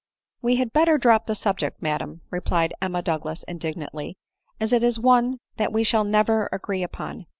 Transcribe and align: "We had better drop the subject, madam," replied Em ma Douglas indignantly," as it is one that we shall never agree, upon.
"We 0.41 0.55
had 0.55 0.73
better 0.73 0.97
drop 0.97 1.27
the 1.27 1.35
subject, 1.35 1.79
madam," 1.79 2.21
replied 2.31 2.73
Em 2.81 2.93
ma 2.93 3.01
Douglas 3.01 3.43
indignantly," 3.43 4.17
as 4.59 4.73
it 4.73 4.81
is 4.81 4.97
one 4.99 5.37
that 5.57 5.71
we 5.71 5.83
shall 5.83 6.05
never 6.05 6.49
agree, 6.51 6.81
upon. 6.81 7.27